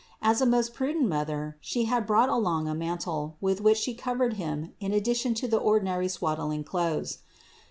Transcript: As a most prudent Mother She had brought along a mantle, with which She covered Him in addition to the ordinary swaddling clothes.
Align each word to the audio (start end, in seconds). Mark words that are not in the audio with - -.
As 0.23 0.41
a 0.41 0.47
most 0.47 0.73
prudent 0.73 1.07
Mother 1.07 1.59
She 1.61 1.85
had 1.85 2.07
brought 2.07 2.29
along 2.29 2.67
a 2.67 2.73
mantle, 2.73 3.37
with 3.39 3.61
which 3.61 3.77
She 3.77 3.93
covered 3.93 4.33
Him 4.33 4.73
in 4.79 4.93
addition 4.93 5.35
to 5.35 5.47
the 5.47 5.59
ordinary 5.59 6.07
swaddling 6.07 6.63
clothes. 6.63 7.19